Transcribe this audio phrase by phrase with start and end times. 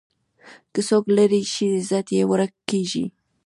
[0.73, 3.05] که څوک لرې شي، عزت یې ورک کېږي.